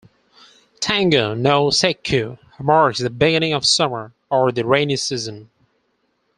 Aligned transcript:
"Tango 0.79 1.35
no 1.35 1.69
Sekku" 1.69 2.39
marks 2.59 2.97
the 2.97 3.11
beginning 3.11 3.53
of 3.53 3.67
summer 3.67 4.13
or 4.31 4.51
the 4.51 4.65
rainy 4.65 4.95
season. 4.95 5.51